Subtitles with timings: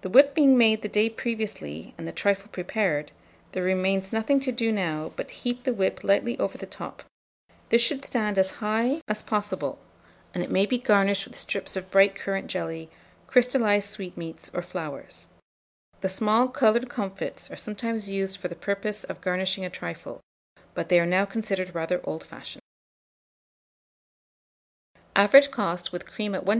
[0.00, 3.12] The whip being made the day previously, and the trifle prepared,
[3.52, 7.04] there remains nothing to do now but heap the whip lightly over the top:
[7.68, 9.78] this should stand as high as possible,
[10.34, 12.90] and it may be garnished with strips of bright currant jelly,
[13.28, 15.28] crystallized sweetmeats, or flowers;
[16.00, 20.20] the small coloured comfits are sometimes used for the purpose of garnishing a trifle,
[20.74, 22.60] but they are now considered rather old fashioned.
[24.96, 26.48] (See coloured plate, V1.) Average cost, with cream at 1s.